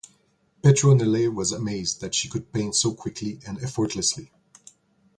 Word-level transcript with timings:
Petronele 0.63 1.31
was 1.31 1.51
amazed 1.51 2.01
that 2.01 2.15
she 2.15 2.27
could 2.27 2.51
paint 2.51 2.73
so 2.75 2.91
quickly 2.91 3.39
and 3.45 3.59
effortlessly. 3.61 4.31